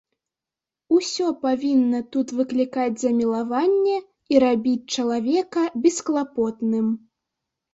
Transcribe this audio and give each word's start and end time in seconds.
Усё 0.99 1.25
павінна 1.43 1.99
тут 2.15 2.27
выклікаць 2.39 2.97
замілаванне 3.03 3.97
і 4.35 4.41
рабіць 4.45 4.89
чалавека 4.97 5.61
бесклапотным. 5.85 6.87